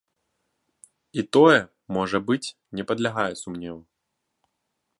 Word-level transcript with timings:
І 1.21 1.23
тое, 1.37 1.59
можа 1.97 2.17
быць, 2.31 2.53
не 2.79 2.83
падлягае 2.93 3.29
сумневу. 3.43 3.77